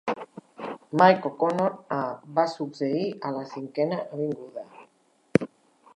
[1.01, 1.99] Mike O'Connor a
[2.39, 5.49] "Va succeir a la Cinquena Avinguda".